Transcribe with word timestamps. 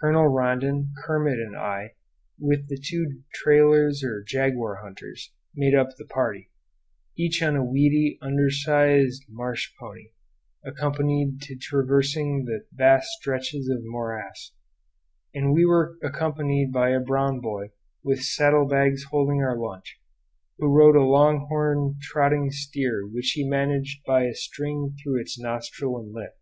Colonel 0.00 0.28
Rondon, 0.28 0.92
Kermit, 1.04 1.40
and 1.40 1.56
I, 1.56 1.96
with 2.38 2.68
the 2.68 2.78
two 2.80 3.22
trailers 3.34 4.04
or 4.04 4.22
jaguar 4.22 4.76
hunters, 4.76 5.32
made 5.56 5.74
up 5.74 5.88
the 5.96 6.04
party, 6.04 6.52
each 7.18 7.42
on 7.42 7.56
a 7.56 7.64
weedy, 7.64 8.16
undersized 8.22 9.24
marsh 9.28 9.72
pony, 9.80 10.10
accustomed 10.64 11.42
to 11.42 11.56
traversing 11.56 12.44
the 12.44 12.64
vast 12.72 13.08
stretches 13.18 13.68
of 13.68 13.80
morass; 13.82 14.52
and 15.34 15.52
we 15.52 15.64
were 15.66 15.98
accompanied 16.00 16.72
by 16.72 16.90
a 16.90 17.00
brown 17.00 17.40
boy, 17.40 17.72
with 18.04 18.22
saddle 18.22 18.68
bags 18.68 19.02
holding 19.10 19.42
our 19.42 19.58
lunch, 19.58 20.00
who 20.58 20.68
rode 20.68 20.94
a 20.94 21.00
long 21.02 21.46
horned 21.48 21.96
trotting 22.00 22.52
steer 22.52 23.04
which 23.04 23.32
he 23.34 23.42
managed 23.42 24.04
by 24.06 24.26
a 24.26 24.32
string 24.32 24.96
through 25.02 25.20
its 25.20 25.36
nostril 25.40 25.98
and 25.98 26.12
lip. 26.12 26.38